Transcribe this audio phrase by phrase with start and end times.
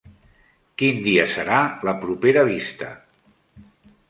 [0.81, 2.91] Quin dia serà la propera vista?